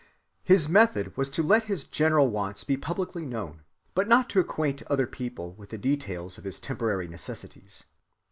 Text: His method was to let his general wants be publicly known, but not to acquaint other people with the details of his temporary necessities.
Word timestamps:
His 0.43 0.67
method 0.67 1.15
was 1.15 1.29
to 1.29 1.43
let 1.43 1.65
his 1.65 1.83
general 1.83 2.27
wants 2.29 2.63
be 2.63 2.75
publicly 2.75 3.23
known, 3.23 3.61
but 3.93 4.07
not 4.07 4.31
to 4.31 4.39
acquaint 4.39 4.81
other 4.87 5.05
people 5.05 5.53
with 5.53 5.69
the 5.69 5.77
details 5.77 6.39
of 6.39 6.43
his 6.43 6.59
temporary 6.59 7.07
necessities. 7.07 7.83